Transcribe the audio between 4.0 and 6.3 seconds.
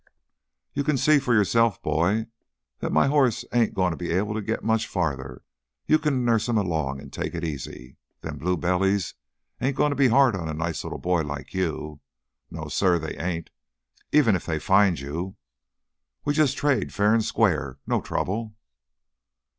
able to git much farther. You can